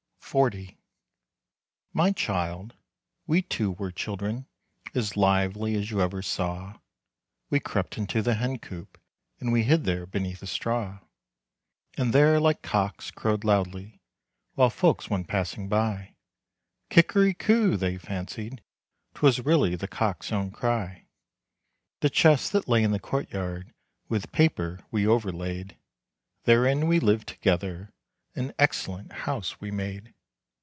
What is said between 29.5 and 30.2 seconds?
we made.